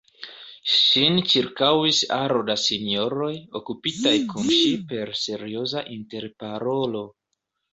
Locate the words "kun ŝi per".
4.33-5.13